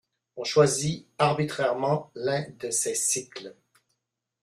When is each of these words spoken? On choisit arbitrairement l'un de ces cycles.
On 0.35 0.43
choisit 0.43 1.05
arbitrairement 1.19 2.09
l'un 2.15 2.43
de 2.59 2.71
ces 2.71 2.95
cycles. 2.95 3.53